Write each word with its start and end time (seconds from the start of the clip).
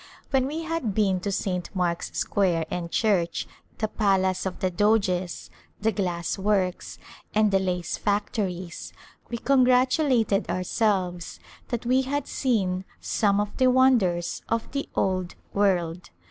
When 0.31 0.47
we 0.47 0.63
had 0.63 0.95
been 0.95 1.19
to 1.19 1.31
St. 1.31 1.69
Mark's 1.75 2.11
Square 2.17 2.65
and 2.71 2.89
Church, 2.89 3.47
the 3.77 3.87
Palace 3.87 4.47
of 4.47 4.57
the 4.57 4.71
Doges, 4.71 5.51
the 5.79 5.91
glass 5.91 6.39
works, 6.39 6.97
and 7.35 7.51
the 7.51 7.59
lace 7.59 7.97
factories, 7.97 8.93
we 9.29 9.37
congratu 9.37 10.03
lated 10.09 10.49
ourselves 10.49 11.39
that 11.67 11.85
we 11.85 12.01
had 12.01 12.25
seen 12.25 12.83
sojne 12.99 13.39
of 13.41 13.55
the 13.57 13.67
wonders 13.69 14.41
of 14.49 14.71
the 14.71 14.89
Old 14.95 15.35
World. 15.53 16.09